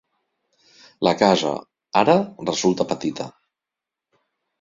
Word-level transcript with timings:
La 1.07 1.11
casa, 1.19 1.51
ara, 2.01 2.15
resulta 2.47 2.87
petita. 2.95 3.29